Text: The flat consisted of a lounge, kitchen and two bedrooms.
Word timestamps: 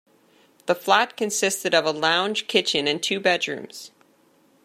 The 0.65 0.73
flat 0.73 1.15
consisted 1.15 1.75
of 1.75 1.85
a 1.85 1.91
lounge, 1.91 2.47
kitchen 2.47 2.87
and 2.87 3.03
two 3.03 3.19
bedrooms. 3.19 3.91